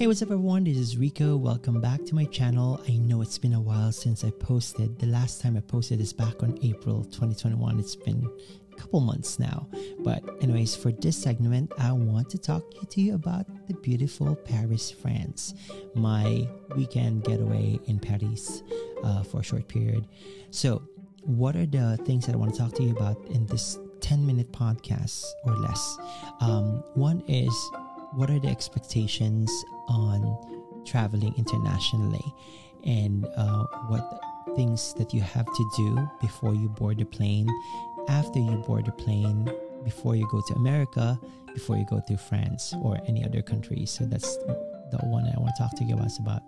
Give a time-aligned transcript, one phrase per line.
[0.00, 0.64] Hey, what's up, everyone?
[0.64, 1.36] This is Rico.
[1.36, 2.82] Welcome back to my channel.
[2.88, 4.98] I know it's been a while since I posted.
[4.98, 7.78] The last time I posted is back on April 2021.
[7.78, 8.26] It's been
[8.72, 9.68] a couple months now.
[9.98, 14.90] But, anyways, for this segment, I want to talk to you about the beautiful Paris,
[14.90, 15.52] France.
[15.94, 18.62] My weekend getaway in Paris
[19.04, 20.06] uh, for a short period.
[20.50, 20.80] So,
[21.24, 24.26] what are the things that I want to talk to you about in this 10
[24.26, 25.98] minute podcast or less?
[26.40, 27.52] Um, one is
[28.12, 29.50] what are the expectations
[29.88, 30.38] on
[30.84, 32.34] traveling internationally
[32.84, 34.20] and uh, what
[34.56, 37.48] things that you have to do before you board the plane,
[38.08, 39.50] after you board the plane,
[39.84, 41.18] before you go to America,
[41.54, 43.86] before you go to France or any other country.
[43.86, 46.42] So that's the one I want to talk to you guys about.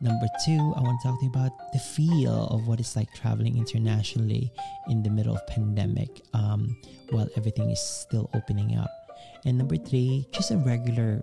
[0.00, 3.12] Number two, I want to talk to you about the feel of what it's like
[3.14, 4.52] traveling internationally
[4.88, 6.76] in the middle of pandemic um,
[7.10, 9.05] while everything is still opening up.
[9.46, 11.22] And number three, just a regular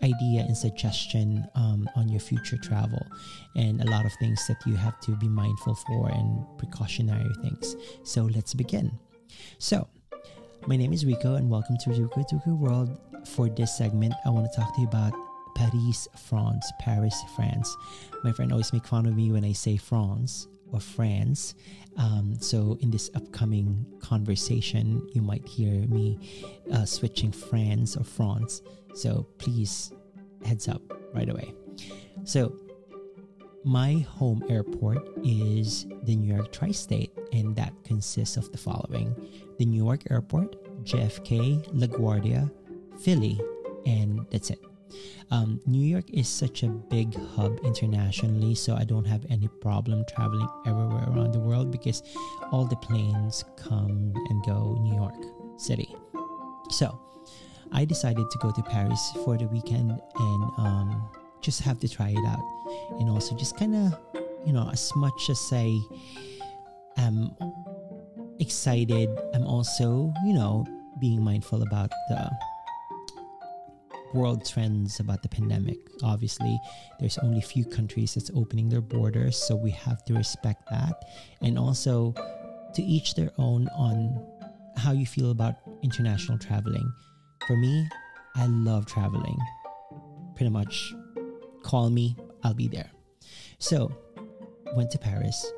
[0.00, 3.04] idea and suggestion um, on your future travel
[3.56, 7.74] and a lot of things that you have to be mindful for and precautionary things.
[8.04, 8.92] So let's begin.
[9.58, 9.88] So,
[10.68, 12.96] my name is Rico and welcome to Rico Tuku World.
[13.26, 15.12] For this segment, I want to talk to you about
[15.56, 16.70] Paris, France.
[16.78, 17.76] Paris, France.
[18.22, 21.54] My friend always make fun of me when I say France or France.
[21.96, 26.18] Um, so in this upcoming conversation, you might hear me
[26.72, 28.62] uh, switching France or France.
[28.94, 29.92] So please
[30.44, 30.82] heads up
[31.14, 31.54] right away.
[32.24, 32.56] So
[33.64, 39.14] my home airport is the New York Tri-State, and that consists of the following:
[39.58, 42.50] the New York Airport, JFK, LaGuardia,
[43.00, 43.40] Philly,
[43.86, 44.60] and that's it.
[45.30, 50.04] Um, New York is such a big hub internationally, so I don't have any problem
[50.14, 52.02] traveling everywhere around the world because
[52.52, 55.14] all the planes come and go New York
[55.56, 55.88] City.
[56.70, 57.00] So
[57.72, 61.08] I decided to go to Paris for the weekend and um,
[61.40, 62.44] just have to try it out,
[63.00, 63.98] and also just kind of,
[64.46, 65.78] you know, as much as I
[66.96, 67.34] am
[68.40, 70.66] excited, I'm also, you know,
[71.00, 72.30] being mindful about the
[74.14, 75.78] world trends about the pandemic.
[76.02, 76.58] Obviously,
[77.00, 81.04] there's only a few countries that's opening their borders, so we have to respect that.
[81.42, 82.14] And also,
[82.74, 84.24] to each their own on
[84.76, 86.92] how you feel about international traveling.
[87.46, 87.88] For me,
[88.36, 89.38] I love traveling.
[90.34, 90.94] Pretty much,
[91.62, 92.90] call me, I'll be there.
[93.58, 93.92] So,
[94.74, 95.52] went to Paris.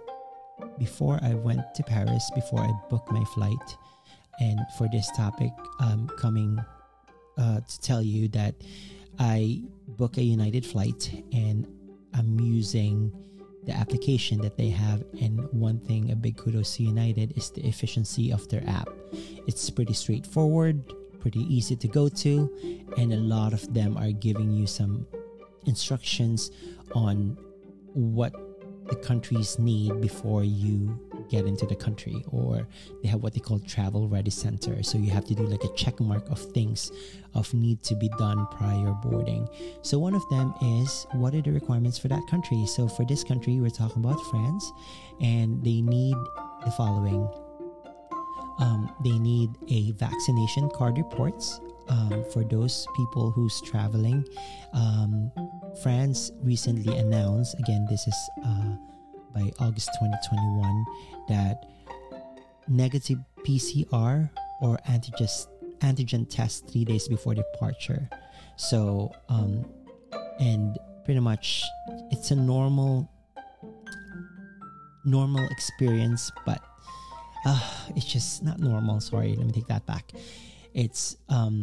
[0.79, 3.77] Before I went to Paris, before I booked my flight,
[4.41, 6.59] and for this topic, um, coming
[7.37, 8.55] uh, to tell you that
[9.19, 11.67] I book a United flight and
[12.15, 13.13] I'm using
[13.65, 15.05] the application that they have.
[15.21, 18.89] And one thing, a big kudos to United is the efficiency of their app.
[19.47, 20.83] It's pretty straightforward,
[21.21, 22.51] pretty easy to go to,
[22.97, 25.07] and a lot of them are giving you some
[25.67, 26.51] instructions
[26.95, 27.37] on
[27.93, 28.33] what
[28.89, 30.99] the countries need before you
[31.29, 32.67] get into the country or
[33.03, 34.83] they have what they call travel ready center.
[34.83, 36.93] So you have to do like a check mark of things
[37.35, 39.49] of need to be done prior boarding.
[39.83, 42.67] So one of them is what are the requirements for that country?
[42.67, 44.73] So for this country we're talking about france
[45.21, 46.17] and they need
[46.65, 47.29] the following.
[48.59, 54.27] Um, they need a vaccination card reports um, for those people who's traveling.
[54.73, 55.31] Um,
[55.83, 58.77] france recently announced again this is uh,
[59.37, 60.87] by August 2021
[61.29, 61.67] that
[62.69, 64.31] negative PCR
[64.63, 65.29] or antigen
[65.81, 68.09] antigen test three days before departure.
[68.57, 69.67] So, um,
[70.41, 71.63] and pretty much
[72.11, 73.11] it's a normal
[75.05, 76.63] normal experience, but
[77.45, 77.61] uh,
[77.95, 79.01] it's just not normal.
[79.01, 80.13] Sorry, let me take that back.
[80.73, 81.63] It's um,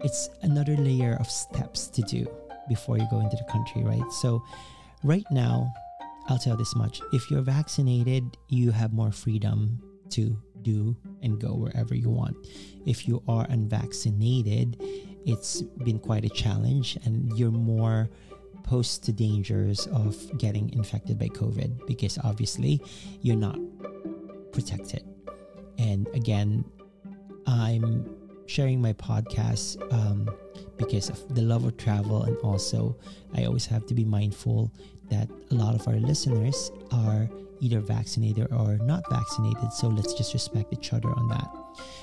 [0.00, 2.26] it's another layer of steps to do
[2.68, 4.10] before you go into the country, right?
[4.12, 4.42] So,
[5.04, 5.72] right now,
[6.28, 9.80] I'll tell this much if you're vaccinated, you have more freedom
[10.10, 12.36] to do and go wherever you want.
[12.86, 14.80] If you are unvaccinated,
[15.26, 18.08] it's been quite a challenge and you're more
[18.62, 22.80] posed to dangers of getting infected by COVID because obviously
[23.20, 23.58] you're not
[24.52, 25.04] protected.
[25.78, 26.64] And again,
[27.46, 28.16] I'm
[28.46, 30.28] sharing my podcast um,
[30.76, 32.96] because of the love of travel, and also
[33.34, 34.72] I always have to be mindful
[35.10, 37.28] that a lot of our listeners are
[37.60, 39.72] either vaccinated or not vaccinated.
[39.72, 41.48] So let's just respect each other on that.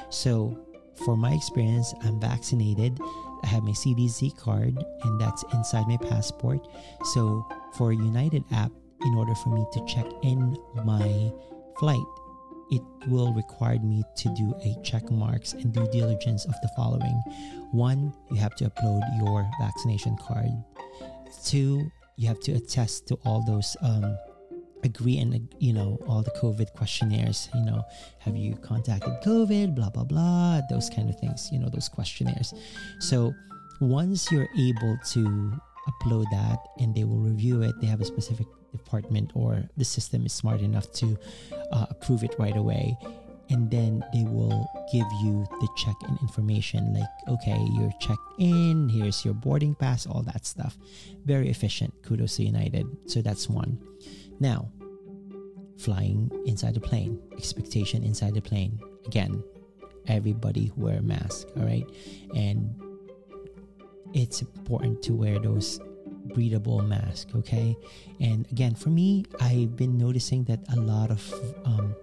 [0.09, 0.57] So,
[1.05, 2.99] for my experience, I'm vaccinated.
[3.43, 6.67] I have my CDC card, and that's inside my passport.
[7.13, 8.71] So, for United app,
[9.03, 11.31] in order for me to check in my
[11.79, 12.03] flight,
[12.71, 17.21] it will require me to do a check marks and due diligence of the following.
[17.71, 20.51] One, you have to upload your vaccination card
[21.45, 24.15] two, you have to attest to all those um,
[24.83, 27.83] agree and you know all the covid questionnaires you know
[28.19, 32.53] have you contacted covid blah blah blah those kind of things you know those questionnaires.
[32.99, 33.33] So
[33.79, 35.53] once you're able to
[35.89, 40.23] upload that and they will review it they have a specific department or the system
[40.25, 41.17] is smart enough to
[41.71, 42.95] uh, approve it right away
[43.51, 49.23] and then they will give you the check-in information like okay you're checked in here's
[49.25, 50.77] your boarding pass all that stuff.
[51.25, 51.93] Very efficient.
[52.01, 52.87] Kudos to united.
[53.05, 53.77] So that's one.
[54.39, 54.71] Now
[55.77, 57.19] flying inside the plane.
[57.37, 58.79] Expectation inside the plane.
[59.05, 59.43] Again
[60.07, 61.85] everybody wear a mask all right?
[62.35, 62.73] And
[64.13, 65.79] it's important to wear those
[66.33, 67.75] breathable mask okay?
[68.19, 71.33] And again for me i've been noticing that a lot of
[71.65, 71.95] um,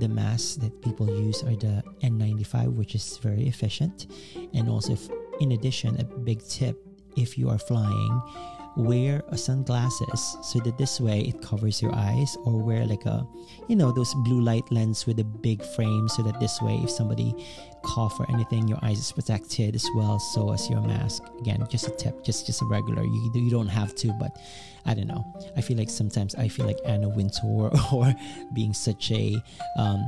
[0.00, 4.06] the masks that people use are the N95, which is very efficient.
[4.54, 5.08] And also, if,
[5.40, 6.76] in addition, a big tip
[7.16, 8.22] if you are flying,
[8.80, 13.26] wear a sunglasses so that this way it covers your eyes or wear like a
[13.68, 16.90] you know those blue light lens with a big frame so that this way if
[16.90, 17.34] somebody
[17.82, 21.88] cough or anything your eyes is protected as well so as your mask again just
[21.88, 24.36] a tip just just a regular you, you don't have to but
[24.86, 25.24] I don't know.
[25.56, 28.14] I feel like sometimes I feel like Anna Wintour or
[28.54, 29.36] being such a
[29.76, 30.06] um,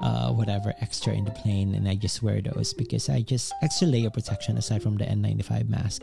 [0.00, 3.88] uh, whatever extra in the plane, and I just wear those because I just extra
[3.88, 6.02] layer protection aside from the N95 mask.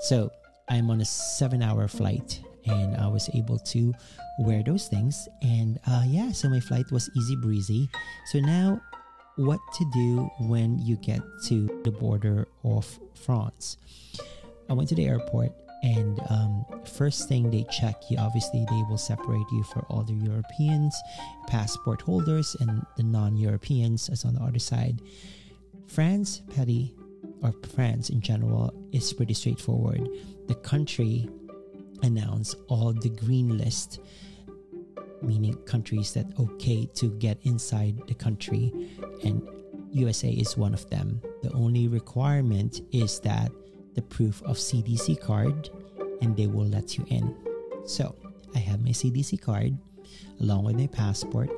[0.00, 0.30] So
[0.68, 3.94] I'm on a seven-hour flight, and I was able to
[4.38, 7.88] wear those things, and uh, yeah, so my flight was easy breezy.
[8.26, 8.80] So now
[9.36, 13.78] what to do when you get to the border of France.
[14.68, 15.52] I went to the airport
[15.82, 20.14] and um, first thing they check you obviously they will separate you for all the
[20.14, 20.98] europeans
[21.46, 25.02] passport holders and the non-europeans as on the other side
[25.86, 26.94] france petty
[27.42, 30.08] or france in general is pretty straightforward
[30.46, 31.28] the country
[32.02, 34.00] announced all the green list
[35.22, 38.90] meaning countries that okay to get inside the country
[39.22, 39.48] and
[39.90, 43.50] usa is one of them the only requirement is that
[43.94, 45.70] the proof of CDC card
[46.20, 47.34] and they will let you in.
[47.84, 48.14] So
[48.54, 49.76] I have my CDC card
[50.40, 51.50] along with my passport.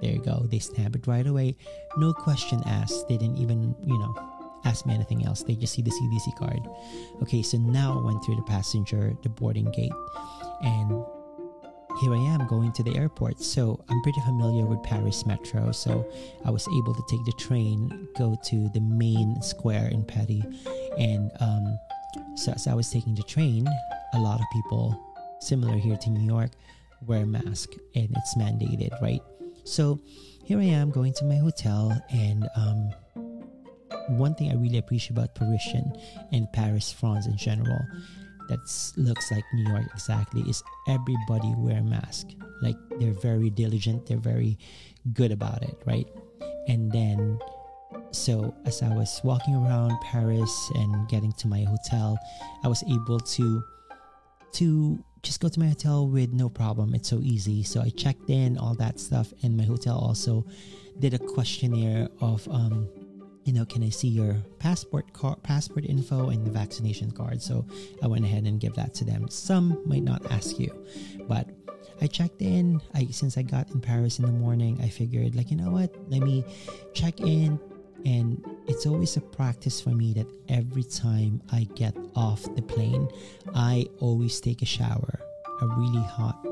[0.00, 0.46] There you go.
[0.50, 1.56] They snap it right away.
[1.96, 3.08] No question asked.
[3.08, 4.14] They didn't even, you know,
[4.64, 5.42] ask me anything else.
[5.42, 6.68] They just see the CDC card.
[7.22, 9.92] Okay, so now I went through the passenger, the boarding gate,
[10.62, 11.04] and
[12.00, 13.40] here I am going to the airport.
[13.40, 15.72] So I'm pretty familiar with Paris Metro.
[15.72, 16.10] So
[16.44, 20.42] I was able to take the train, go to the main square in Paris.
[20.98, 21.78] And um,
[22.36, 23.66] so as I was taking the train,
[24.14, 24.98] a lot of people,
[25.40, 26.50] similar here to New York,
[27.06, 29.20] wear a mask and it's mandated, right?
[29.64, 30.00] So
[30.44, 32.90] here I am going to my hotel and um,
[34.08, 35.92] one thing I really appreciate about Parisian
[36.32, 37.80] and Paris, France in general
[38.48, 38.60] that
[38.96, 42.28] looks like New York exactly is everybody wear a mask.
[42.60, 44.58] Like they're very diligent, they're very
[45.12, 46.06] good about it, right?
[46.68, 47.38] And then
[48.10, 52.18] so as I was walking around Paris and getting to my hotel,
[52.64, 53.64] I was able to
[54.52, 56.94] to just go to my hotel with no problem.
[56.94, 57.62] It's so easy.
[57.62, 60.44] So I checked in, all that stuff, and my hotel also
[60.98, 62.88] did a questionnaire of um,
[63.44, 67.42] you know, can I see your passport card, passport info and the vaccination card?
[67.42, 67.66] So
[68.02, 69.28] I went ahead and give that to them.
[69.28, 70.86] Some might not ask you,
[71.28, 71.48] but
[72.00, 72.80] I checked in.
[72.94, 75.94] I since I got in Paris in the morning, I figured like, you know what?
[76.08, 76.44] Let me
[76.94, 77.58] check in
[78.04, 83.08] and it's always a practice for me that every time I get off the plane,
[83.54, 85.20] I always take a shower,
[85.60, 86.46] a really hot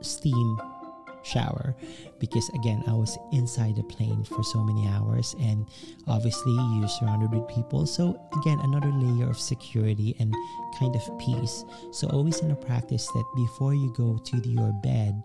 [0.00, 0.60] steam
[1.22, 1.74] shower
[2.18, 5.66] because again I was inside the plane for so many hours and
[6.06, 7.86] obviously you're surrounded with people.
[7.86, 10.34] So again another layer of security and
[10.78, 11.64] kind of peace.
[11.92, 15.22] So always in a practice that before you go to your bed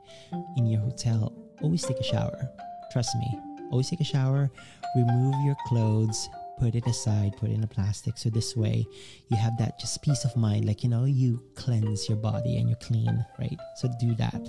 [0.58, 2.50] in your hotel always take a shower.
[2.92, 3.40] Trust me
[3.72, 4.50] always take a shower
[4.96, 8.18] remove your clothes put it aside, put it in a plastic.
[8.18, 8.86] So this way
[9.30, 12.70] you have that just peace of mind, like you know, you cleanse your body and
[12.70, 13.58] you're clean, right?
[13.78, 14.40] So do that.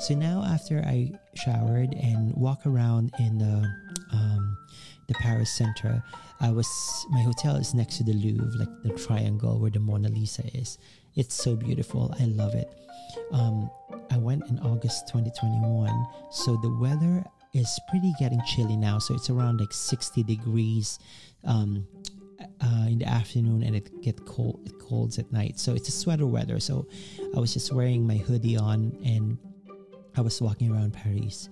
[0.00, 3.68] So now after I showered and walk around in the
[4.12, 4.56] um,
[5.08, 6.02] the Paris Center,
[6.40, 6.68] I was
[7.10, 10.78] my hotel is next to the Louvre, like the triangle where the Mona Lisa is.
[11.14, 12.14] It's so beautiful.
[12.20, 12.68] I love it.
[13.32, 13.70] Um,
[14.10, 15.90] I went in August 2021,
[16.30, 17.24] so the weather
[17.56, 18.98] is pretty getting chilly now.
[18.98, 20.98] So it's around like 60 degrees
[21.44, 21.86] um,
[22.60, 24.60] uh, in the afternoon, and it get cold.
[24.66, 25.58] It colds at night.
[25.58, 26.60] So it's a sweater weather.
[26.60, 26.86] So
[27.34, 29.38] I was just wearing my hoodie on and
[30.16, 31.48] I was walking around Paris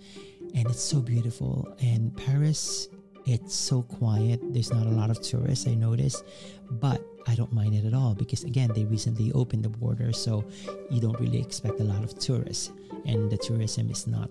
[0.55, 1.75] and it's so beautiful.
[1.83, 2.89] And Paris
[3.27, 4.41] It's so quiet.
[4.53, 6.25] There's not a lot of tourists, I noticed,
[6.73, 10.45] but I don't mind it at all because, again, they recently opened the border, so
[10.91, 12.71] you don't really expect a lot of tourists.
[13.07, 14.29] And the tourism is not,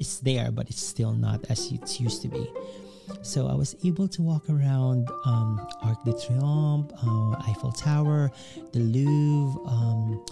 [0.00, 2.50] it's there, but it's still not as it used to be.
[3.22, 8.30] So I was able to walk around um, Arc de Triomphe, uh, Eiffel Tower,
[8.72, 10.24] the Louvre, um,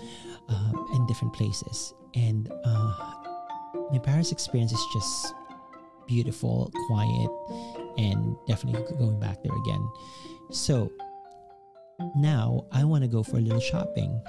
[0.48, 1.92] uh, and different places.
[2.14, 2.94] And uh,
[3.92, 5.34] my Paris experience is just
[6.06, 7.30] beautiful, quiet,
[7.98, 9.86] and definitely going back there again.
[10.50, 10.90] So
[12.16, 14.22] now I want to go for a little shopping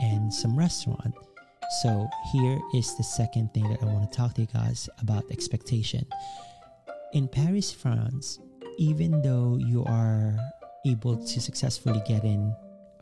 [0.00, 1.14] and some restaurant.
[1.70, 5.30] So here is the second thing that I want to talk to you guys about
[5.30, 6.04] expectation.
[7.12, 8.40] In Paris, France,
[8.78, 10.36] even though you are
[10.84, 12.52] able to successfully get in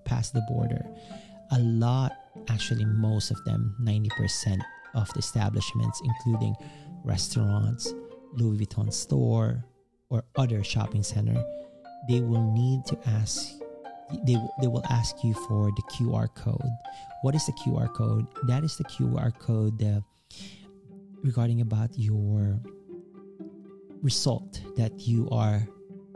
[0.05, 0.85] past the border,
[1.51, 2.13] a lot,
[2.51, 4.61] actually most of them, 90%
[4.95, 6.55] of the establishments, including
[7.05, 7.95] restaurants,
[8.35, 9.65] Louis Vuitton store,
[10.11, 11.43] or other shopping center,
[12.07, 13.49] they will need to ask
[14.25, 16.71] they, they will ask you for the QR code.
[17.23, 18.27] What is the QR code?
[18.45, 20.01] That is the QR code uh,
[21.23, 22.61] regarding about your
[24.03, 25.67] result that you are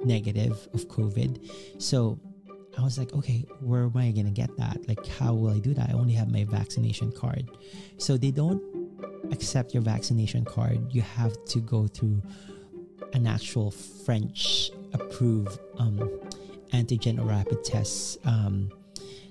[0.04, 1.50] negative of COVID.
[1.78, 2.18] So
[2.78, 4.88] I was like, okay, where am I to get that?
[4.88, 5.90] Like, how will I do that?
[5.90, 7.50] I only have my vaccination card.
[7.98, 8.62] So they don't
[9.30, 10.92] accept your vaccination card.
[10.92, 12.22] You have to go through
[13.12, 16.20] an actual French approved um,
[16.72, 18.70] antigen or rapid test um,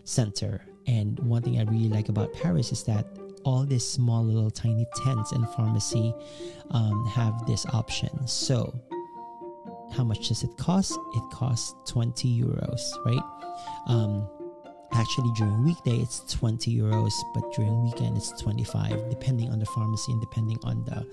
[0.04, 0.62] center.
[0.88, 3.06] And one thing I really like about Paris is that
[3.44, 6.14] all these small little tiny tents and pharmacy
[6.72, 8.28] um, have this option.
[8.28, 8.80] So,
[9.94, 10.98] how much does it cost?
[11.16, 13.24] It costs 20 euros, right?
[13.88, 14.28] Um,
[14.94, 20.12] Actually, during weekday it's 20 euros, but during weekend it's 25, depending on the pharmacy
[20.12, 21.06] and depending on the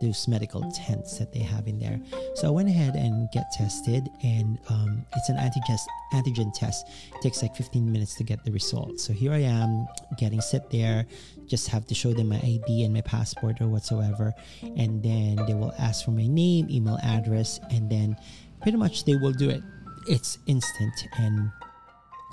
[0.00, 2.00] those medical tents that they have in there.
[2.34, 6.86] So I went ahead and get tested, and um, it's an antigen test.
[7.14, 9.00] It takes like 15 minutes to get the result.
[9.00, 9.86] So here I am
[10.18, 11.06] getting sit there,
[11.46, 15.54] just have to show them my ID and my passport or whatsoever, and then they
[15.54, 18.16] will ask for my name, email address, and then
[18.62, 19.62] pretty much they will do it.
[20.08, 21.50] It's instant and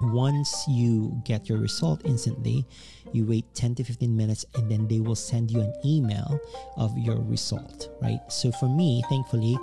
[0.02, 2.66] once you get your result instantly,
[3.12, 6.40] you wait 10 to 15 minutes and then they will send you an email
[6.78, 8.20] of your result, right?
[8.30, 9.58] So for me, thankfully,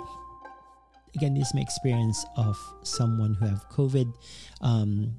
[1.15, 4.13] again, this is my experience of someone who have COVID.
[4.61, 5.15] Um,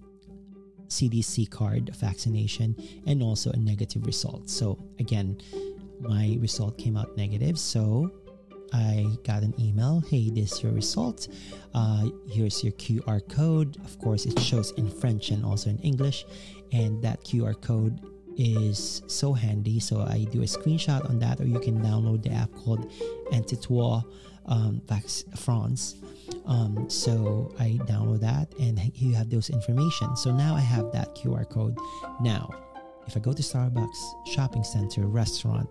[0.88, 2.76] CDC card vaccination
[3.06, 4.50] and also a negative result.
[4.50, 5.40] So again,
[6.00, 7.58] my result came out negative.
[7.58, 8.12] So
[8.72, 10.02] I got an email.
[10.08, 11.28] Hey, this is your result.
[11.74, 13.76] Uh, here's your QR code.
[13.84, 16.24] Of course, it shows in French and also in English.
[16.72, 18.00] And that QR code
[18.36, 19.78] is so handy.
[19.80, 22.90] So I do a screenshot on that, or you can download the app called
[23.32, 24.02] Antitois
[24.46, 25.96] um, Vax France.
[26.46, 30.16] Um, so I download that, and you have those information.
[30.16, 31.76] So now I have that QR code.
[32.20, 32.50] Now,
[33.06, 35.68] if I go to Starbucks shopping center restaurant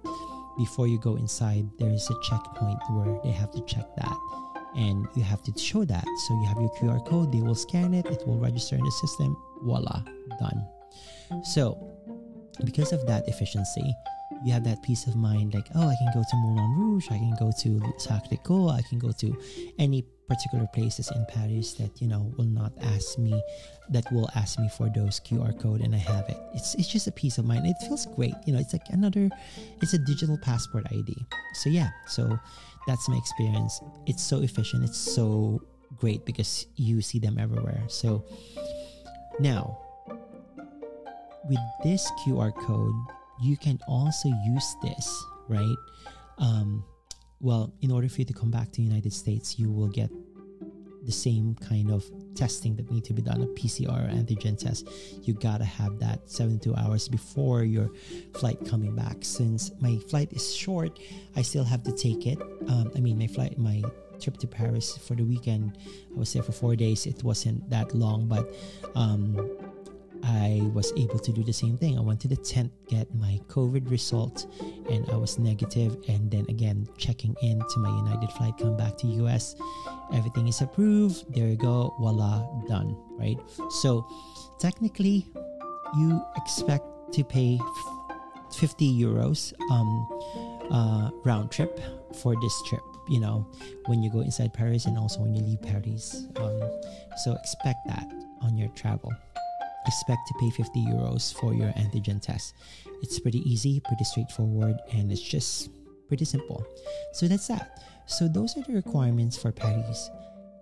[0.62, 4.18] before you go inside, there is a checkpoint where they have to check that.
[4.76, 6.06] And you have to show that.
[6.28, 8.92] So you have your QR code, they will scan it, it will register in the
[8.92, 9.36] system.
[9.64, 10.04] Voila,
[10.40, 10.60] done.
[11.44, 11.64] So,
[12.64, 13.88] because of that efficiency,
[14.46, 17.18] you have that peace of mind like, oh, I can go to Moulin Rouge, I
[17.18, 19.38] can go to Sacré Coeur, I can go to
[19.80, 23.36] any particular places in Paris that you know will not ask me
[23.90, 26.38] that will ask me for those QR code and I have it.
[26.54, 27.68] It's it's just a peace of mind.
[27.68, 28.36] It feels great.
[28.46, 29.30] You know, it's like another
[29.82, 31.14] it's a digital passport ID.
[31.56, 32.40] So yeah, so
[32.88, 33.82] that's my experience.
[34.06, 34.86] It's so efficient.
[34.86, 35.62] It's so
[35.98, 37.84] great because you see them everywhere.
[37.88, 38.24] So
[39.42, 39.78] now
[41.50, 42.96] with this QR code,
[43.42, 45.76] you can also use this, right?
[46.38, 46.86] Um,
[47.42, 50.12] well, in order for you to come back to the United States, you will get
[51.06, 52.06] the same kind of
[52.36, 54.88] testing that need to be done a pcr antigen test
[55.24, 57.90] you gotta have that 72 hours before your
[58.34, 59.18] flight coming back.
[59.22, 61.00] Since my flight is short
[61.36, 62.40] i still have to take it.
[62.68, 63.84] Um, i mean my flight my
[64.20, 65.78] trip to paris for the weekend
[66.16, 68.54] i was there for four days it wasn't that long but
[68.94, 69.50] um,
[70.52, 71.98] I was able to do the same thing.
[71.98, 74.48] I went to the tent, get my COVID result,
[74.90, 75.96] and I was negative.
[76.10, 79.56] And then again, checking in to my United flight, come back to US.
[80.14, 81.34] Everything is approved.
[81.34, 81.96] There you go.
[82.00, 82.98] Voila, done.
[83.18, 83.40] Right.
[83.82, 84.06] So
[84.60, 85.26] technically,
[85.98, 87.60] you expect to pay
[88.52, 89.90] 50 euros um,
[90.70, 91.80] uh, round trip
[92.22, 93.48] for this trip you know
[93.88, 96.60] when you go inside paris and also when you leave paris um,
[97.24, 98.06] so expect that
[98.42, 99.12] on your travel
[99.88, 102.54] expect to pay 50 euros for your antigen test.
[103.02, 105.70] It's pretty easy, pretty straightforward, and it's just
[106.08, 106.66] pretty simple.
[107.14, 107.84] So that's that.
[108.06, 110.10] So those are the requirements for Paris.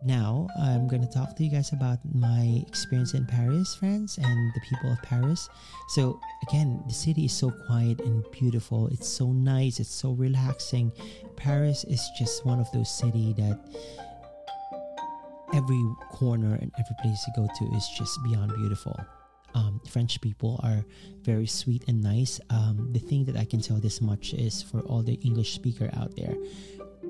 [0.01, 4.53] Now, I'm going to talk to you guys about my experience in Paris, France, and
[4.53, 5.49] the people of Paris.
[5.89, 8.87] So, again, the city is so quiet and beautiful.
[8.87, 10.93] It's so nice, it's so relaxing.
[11.35, 13.59] Paris is just one of those cities that
[15.53, 18.99] every corner and every place you go to is just beyond beautiful.
[19.55, 20.85] Um, French people are
[21.21, 22.39] very sweet and nice.
[22.49, 25.89] Um, the thing that I can tell this much is for all the English speaker
[25.93, 26.35] out there,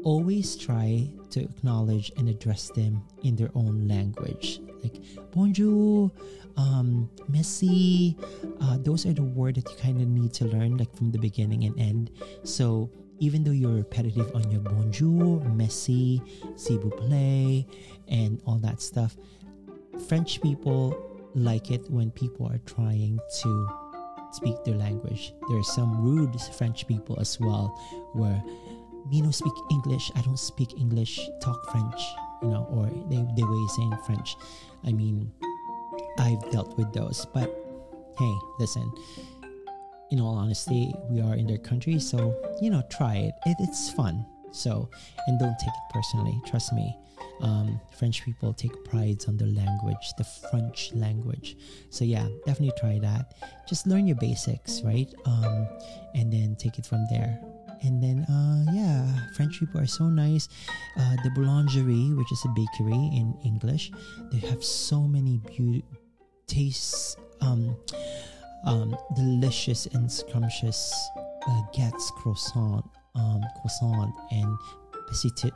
[0.04, 6.12] always try to acknowledge and address them in their own language like bonjour
[6.58, 8.16] um merci
[8.62, 11.18] uh, those are the words that you kind of need to learn like from the
[11.18, 12.12] beginning and end
[12.44, 16.22] so even though you're repetitive on your bonjour merci
[16.56, 17.66] s'il
[18.08, 19.18] and all that stuff
[20.08, 20.96] french people
[21.36, 23.70] like it when people are trying to
[24.32, 27.68] speak their language there are some rude french people as well
[28.14, 28.44] where
[29.10, 30.12] me no speak English.
[30.16, 31.20] I don't speak English.
[31.42, 32.02] Talk French,
[32.42, 34.38] you know, or they they way saying French.
[34.86, 35.32] I mean,
[36.20, 37.50] I've dealt with those, but
[38.18, 38.92] hey, listen.
[40.12, 43.34] In all honesty, we are in their country, so you know, try it.
[43.46, 44.26] it it's fun.
[44.52, 44.90] So,
[45.28, 46.42] and don't take it personally.
[46.48, 46.98] Trust me.
[47.42, 51.56] Um, French people take pride on their language, the French language.
[51.92, 53.36] So yeah, definitely try that.
[53.68, 55.14] Just learn your basics, right?
[55.26, 55.68] Um,
[56.16, 57.40] and then take it from there
[57.82, 60.48] and then uh, yeah french people are so nice
[60.98, 63.92] uh, the boulangerie which is a bakery in english
[64.32, 65.84] they have so many beauty
[66.48, 67.76] tastes um,
[68.66, 70.94] um, delicious and scrumptious
[71.48, 72.86] uh, gets croissant
[73.16, 74.58] um, croissant and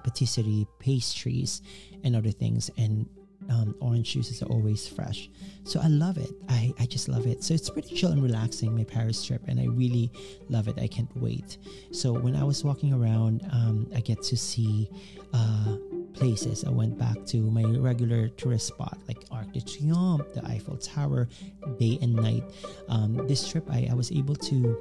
[0.03, 1.61] patisserie pastries
[2.03, 2.69] and other things.
[2.77, 3.07] And
[3.49, 5.29] um, orange juices are always fresh.
[5.63, 6.31] So I love it.
[6.49, 7.43] I, I just love it.
[7.43, 10.11] So it's pretty chill and relaxing, my Paris trip, and I really
[10.49, 10.77] love it.
[10.79, 11.57] I can't wait.
[11.91, 14.89] So when I was walking around, um, I get to see
[15.33, 15.77] uh,
[16.13, 16.63] places.
[16.63, 21.27] I went back to my regular tourist spot like Arc de Triomphe, the Eiffel Tower,
[21.79, 22.43] day and night.
[22.89, 24.77] Um, this trip, I, I was able to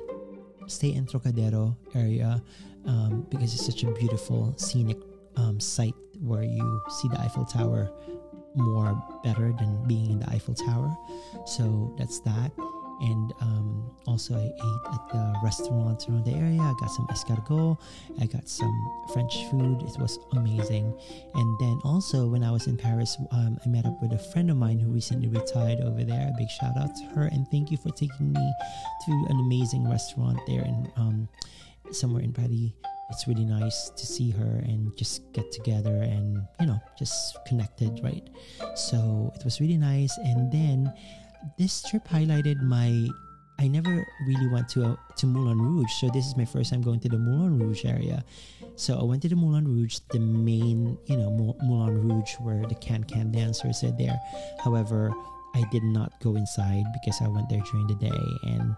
[0.67, 2.43] stay in Trocadero area
[2.87, 4.99] um, because it's such a beautiful scenic
[5.37, 7.91] um, site where you see the Eiffel Tower
[8.55, 10.97] more better than being in the Eiffel Tower.
[11.47, 12.53] So that's that.
[13.01, 16.61] And um, also, I ate at the restaurants around the area.
[16.61, 17.77] I got some escargot.
[18.21, 18.73] I got some
[19.13, 19.83] French food.
[19.83, 20.97] It was amazing.
[21.35, 24.53] And then also, when I was in Paris, um, I met up with a friend
[24.53, 26.29] of mine who recently retired over there.
[26.29, 27.27] A big shout out to her.
[27.27, 28.53] And thank you for taking me
[29.07, 31.29] to an amazing restaurant there in um,
[31.91, 32.73] somewhere in Paris
[33.13, 38.01] it's really nice to see her and just get together and you know just connected
[38.03, 38.29] right
[38.75, 40.93] so it was really nice and then
[41.59, 43.07] this trip highlighted my
[43.59, 46.83] I never really went to a, to Moulin Rouge, so this is my first time
[46.83, 48.25] going to the Moulin Rouge area.
[48.75, 52.75] So I went to the Moulin Rouge, the main, you know, Moulin Rouge where the
[52.75, 54.19] can can dancers are there.
[54.65, 55.13] However,
[55.55, 58.75] I did not go inside because I went there during the day, and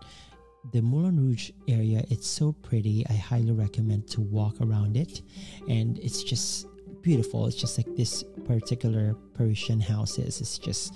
[0.72, 3.04] the Moulin Rouge area, it's so pretty.
[3.08, 5.22] I highly recommend to walk around it.
[5.68, 6.66] And it's just
[7.02, 7.46] beautiful.
[7.46, 10.40] It's just like this particular Parisian houses.
[10.40, 10.94] It's just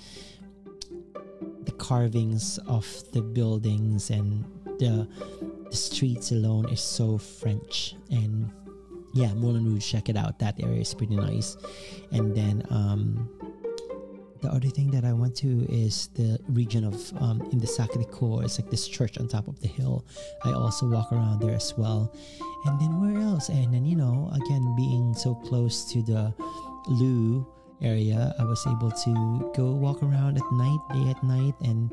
[1.63, 4.43] the carvings of the buildings and
[4.79, 5.07] the
[5.69, 8.51] the streets alone is so French and
[9.13, 10.39] yeah, Moulin Rouge, check it out.
[10.39, 11.57] That area is pretty nice.
[12.11, 13.29] And then um
[14.41, 18.43] the other thing that I went to is the region of um, in the Sacré-Cœur.
[18.43, 20.05] It's like this church on top of the hill.
[20.43, 22.13] I also walk around there as well.
[22.65, 23.49] And then where else?
[23.49, 26.33] And then you know, again, being so close to the
[26.87, 27.45] Louvre
[27.81, 31.89] area, I was able to go walk around at night, day at night, and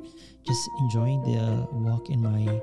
[0.46, 2.60] just enjoying the walk in my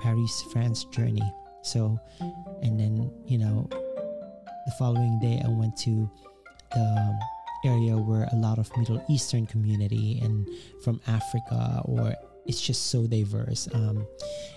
[0.00, 1.22] Paris, France journey.
[1.62, 1.98] So,
[2.62, 6.10] and then you know, the following day I went to
[6.72, 7.18] the
[7.64, 10.48] area where a lot of Middle Eastern community and
[10.82, 12.14] from Africa or
[12.46, 13.68] it's just so diverse.
[13.72, 14.06] Um,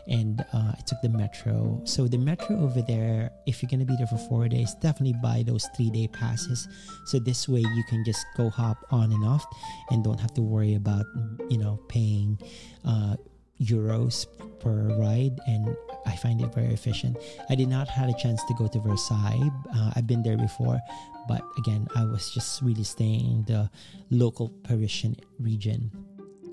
[0.07, 1.81] and uh, I took the metro.
[1.85, 5.43] So the metro over there, if you're gonna be there for four days, definitely buy
[5.45, 6.67] those three day passes.
[7.05, 9.45] So this way you can just go hop on and off,
[9.89, 11.05] and don't have to worry about
[11.49, 12.39] you know paying
[12.85, 13.15] uh,
[13.61, 14.27] euros
[14.59, 15.39] per ride.
[15.47, 17.17] And I find it very efficient.
[17.49, 19.49] I did not had a chance to go to Versailles.
[19.75, 20.79] Uh, I've been there before,
[21.27, 23.69] but again, I was just really staying in the
[24.09, 25.91] local Parisian region.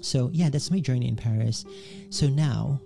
[0.01, 1.65] So, yeah, that's my journey in Paris.
[2.11, 2.81] So now,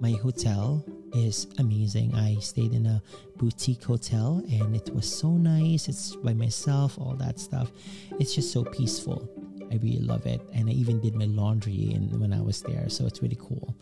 [0.00, 0.84] my hotel
[1.14, 2.14] is amazing.
[2.14, 3.02] I stayed in a
[3.36, 5.88] boutique hotel and it was so nice.
[5.88, 7.70] It's by myself, all that stuff.
[8.18, 9.28] It's just so peaceful.
[9.70, 10.40] I really love it.
[10.54, 12.88] And I even did my laundry in, when I was there.
[12.88, 13.76] So it's really cool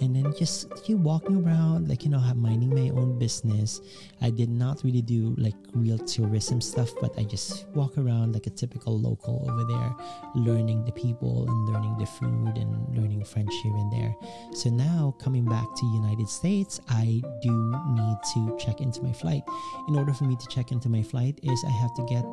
[0.00, 3.80] and then just keep walking around like you know minding my own business
[4.20, 8.46] i did not really do like real tourism stuff but i just walk around like
[8.46, 9.94] a typical local over there
[10.34, 14.14] learning the people and learning the food and learning french here and there
[14.52, 19.42] so now coming back to united states i do need to check into my flight
[19.88, 22.24] in order for me to check into my flight is i have to get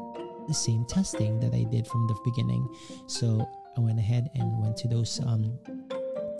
[0.49, 2.67] the same testing that i did from the beginning
[3.07, 5.57] so i went ahead and went to those um,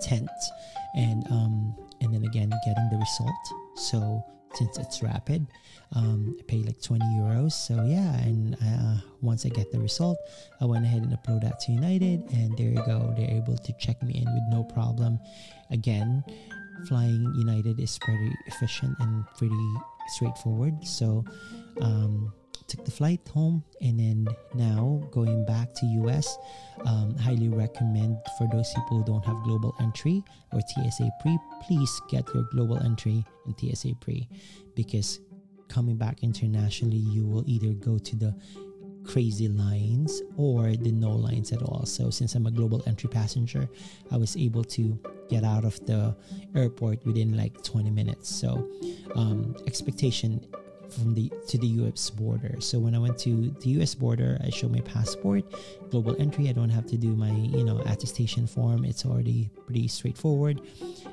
[0.00, 0.50] tents
[0.94, 3.52] and um, and then again getting the result.
[3.76, 5.46] So since it's rapid,
[5.94, 7.52] um, I pay like 20 euros.
[7.52, 10.18] So yeah, and uh, once I get the result,
[10.60, 13.14] I went ahead and upload that to United, and there you go.
[13.16, 15.20] They're able to check me in with no problem.
[15.70, 16.24] Again,
[16.88, 19.74] flying United is pretty efficient and pretty
[20.08, 20.84] straightforward.
[20.84, 21.24] So
[21.80, 22.32] um,
[22.70, 26.38] took the flight home and then now going back to us
[26.86, 32.00] um, highly recommend for those people who don't have global entry or tsa pre please
[32.08, 34.28] get your global entry and tsa pre
[34.76, 35.20] because
[35.68, 38.34] coming back internationally you will either go to the
[39.04, 41.86] crazy lines or the no lines at all.
[41.86, 43.68] So since i'm a global entry passenger
[44.12, 44.98] i was able to
[45.30, 46.14] get out of the
[46.54, 48.28] airport within like 20 minutes.
[48.28, 48.68] So
[49.14, 50.44] um, expectation
[50.92, 52.56] from the to the US border.
[52.60, 55.44] So when I went to the US border, I showed my passport,
[55.90, 56.48] global entry.
[56.48, 58.84] I don't have to do my, you know, attestation form.
[58.84, 60.60] It's already pretty straightforward.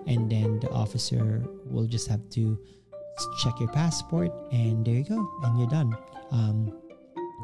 [0.05, 2.57] And then the officer will just have to
[3.43, 5.97] check your passport and there you go and you're done.
[6.31, 6.73] Um,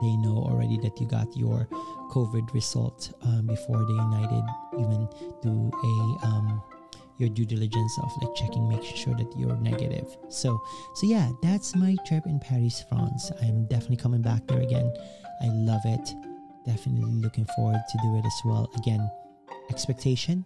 [0.02, 1.68] they know already that you got your
[2.12, 4.44] COVID result um, before the United
[4.78, 5.08] even
[5.42, 6.62] do a um,
[7.18, 10.08] your due diligence of like checking making sure that you're negative.
[10.30, 10.62] So
[10.96, 13.32] so yeah that's my trip in paris france.
[13.42, 14.92] I'm definitely coming back there again.
[15.42, 16.14] I love it.
[16.66, 18.72] Definitely looking forward to do it as well.
[18.78, 19.10] Again
[19.70, 20.46] expectation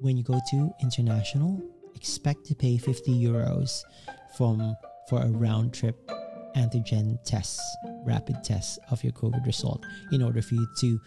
[0.00, 1.60] when you go to international
[1.94, 3.82] expect to pay 50 euros
[4.36, 4.76] from
[5.08, 5.96] for a round trip
[6.56, 7.60] antigen tests
[8.04, 11.00] rapid tests of your covid result in order for you to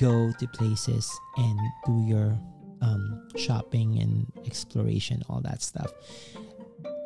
[0.00, 2.38] go to places and do your
[2.84, 5.92] um, shopping and exploration, all that stuff.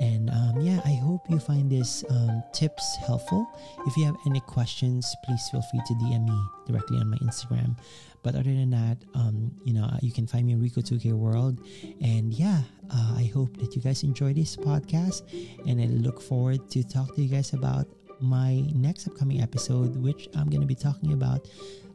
[0.01, 3.47] And um, yeah, I hope you find this um, tips helpful.
[3.87, 7.77] If you have any questions, please feel free to DM me directly on my Instagram.
[8.23, 11.61] But other than that, um, you know, you can find me in Rico 2K World.
[12.01, 15.23] And yeah, uh, I hope that you guys enjoy this podcast.
[15.67, 17.89] And I look forward to talk to you guys about
[18.21, 21.49] my next upcoming episode, which I'm going to be talking about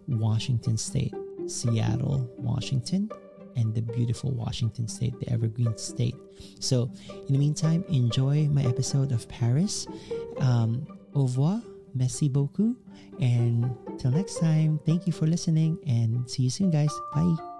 [0.08, 1.14] Washington State,
[1.48, 3.10] Seattle, Washington
[3.56, 6.16] and the beautiful Washington State, the Evergreen State.
[6.60, 6.90] So,
[7.28, 9.88] in the meantime, enjoy my episode of Paris.
[10.40, 11.62] Um, au revoir,
[11.94, 12.76] merci beaucoup,
[13.20, 16.92] and till next time, thank you for listening, and see you soon, guys.
[17.14, 17.53] Bye.